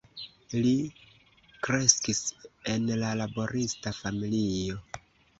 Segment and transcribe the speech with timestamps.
[0.53, 0.69] Li
[1.67, 2.21] kreskis
[2.75, 4.79] en laborista familio.